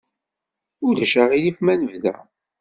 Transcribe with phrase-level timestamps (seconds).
[0.87, 2.15] Ulac aɣilif ma nebda?